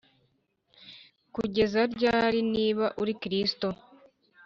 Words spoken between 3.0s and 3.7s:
uri Kristo